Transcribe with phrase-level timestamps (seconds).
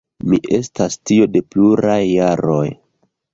[0.29, 2.65] Mi estas tio de pluraj jaroj.